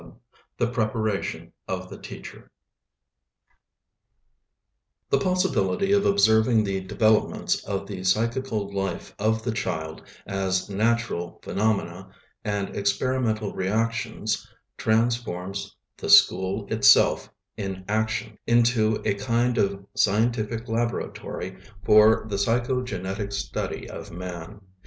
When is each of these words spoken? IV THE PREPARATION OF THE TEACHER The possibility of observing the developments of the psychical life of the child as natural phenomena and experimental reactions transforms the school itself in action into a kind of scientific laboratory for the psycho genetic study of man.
IV 0.01 0.11
THE 0.57 0.65
PREPARATION 0.71 1.53
OF 1.67 1.87
THE 1.91 1.99
TEACHER 1.99 2.49
The 5.11 5.19
possibility 5.19 5.91
of 5.91 6.07
observing 6.07 6.63
the 6.63 6.81
developments 6.81 7.63
of 7.65 7.85
the 7.85 8.03
psychical 8.03 8.73
life 8.73 9.13
of 9.19 9.43
the 9.43 9.51
child 9.51 10.01
as 10.25 10.67
natural 10.71 11.39
phenomena 11.43 12.09
and 12.43 12.75
experimental 12.75 13.53
reactions 13.53 14.47
transforms 14.75 15.75
the 15.97 16.09
school 16.09 16.65
itself 16.73 17.31
in 17.55 17.85
action 17.87 18.39
into 18.47 19.03
a 19.05 19.13
kind 19.13 19.59
of 19.59 19.85
scientific 19.93 20.67
laboratory 20.67 21.57
for 21.83 22.25
the 22.27 22.39
psycho 22.39 22.81
genetic 22.81 23.31
study 23.31 23.87
of 23.87 24.09
man. 24.11 24.61